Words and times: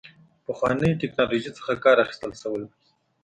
پخوانۍ 0.45 0.91
ټکنالوژۍ 1.01 1.51
څخه 1.57 1.73
کار 1.83 1.97
اخیستل 2.05 2.31
شوی 2.41 2.61
و. 2.65 2.71